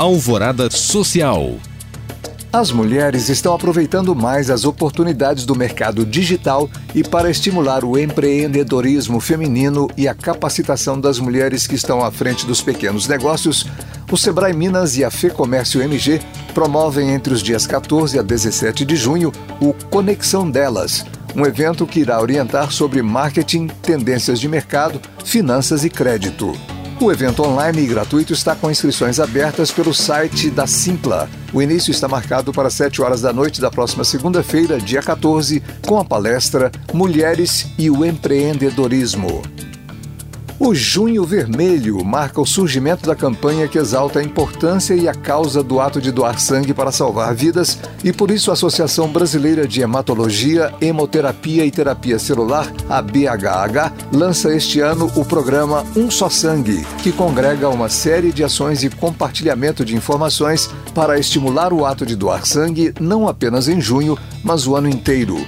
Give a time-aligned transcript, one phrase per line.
[0.00, 1.58] Alvorada Social.
[2.50, 9.20] As mulheres estão aproveitando mais as oportunidades do mercado digital e para estimular o empreendedorismo
[9.20, 13.66] feminino e a capacitação das mulheres que estão à frente dos pequenos negócios,
[14.10, 16.18] o Sebrae Minas e a FEComércio MG
[16.54, 19.30] promovem entre os dias 14 a 17 de junho
[19.60, 21.04] o Conexão Delas,
[21.36, 26.56] um evento que irá orientar sobre marketing, tendências de mercado, finanças e crédito.
[27.00, 31.30] O evento online e gratuito está com inscrições abertas pelo site da Simpla.
[31.50, 35.98] O início está marcado para 7 horas da noite da próxima segunda-feira, dia 14, com
[35.98, 39.40] a palestra Mulheres e o Empreendedorismo.
[40.62, 45.62] O Junho Vermelho marca o surgimento da campanha que exalta a importância e a causa
[45.62, 49.80] do ato de doar sangue para salvar vidas e por isso a Associação Brasileira de
[49.80, 56.84] Hematologia, Hemoterapia e Terapia Celular, a BHH, lança este ano o programa Um Só Sangue,
[57.02, 62.14] que congrega uma série de ações e compartilhamento de informações para estimular o ato de
[62.14, 65.38] doar sangue não apenas em junho, mas o ano inteiro.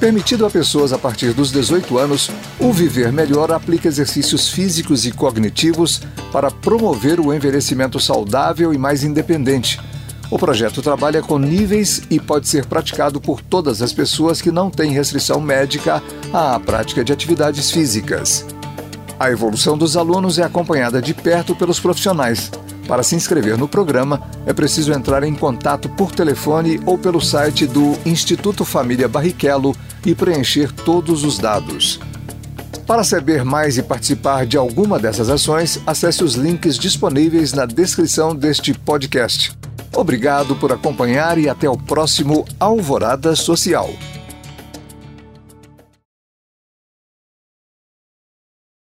[0.00, 5.12] Permitido a pessoas a partir dos 18 anos, o Viver Melhor aplica exercícios físicos e
[5.12, 6.00] cognitivos
[6.32, 9.78] para promover o envelhecimento saudável e mais independente.
[10.30, 14.70] O projeto trabalha com níveis e pode ser praticado por todas as pessoas que não
[14.70, 16.02] têm restrição médica
[16.32, 18.46] à prática de atividades físicas.
[19.18, 22.50] A evolução dos alunos é acompanhada de perto pelos profissionais.
[22.86, 27.66] Para se inscrever no programa, é preciso entrar em contato por telefone ou pelo site
[27.66, 29.74] do Instituto Família Barrichello
[30.04, 32.00] e preencher todos os dados.
[32.86, 38.34] Para saber mais e participar de alguma dessas ações, acesse os links disponíveis na descrição
[38.34, 39.52] deste podcast.
[39.94, 43.90] Obrigado por acompanhar e até o próximo Alvorada Social.